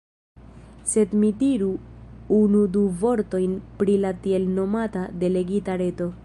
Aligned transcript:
Sed 0.93 1.11
mi 1.23 1.27
diru 1.41 1.67
unu-du 2.37 2.83
vortojn 3.05 3.55
pri 3.83 3.99
la 4.07 4.15
tiel-nomata 4.25 5.05
"Delegita 5.27 5.79
Reto". 5.85 6.11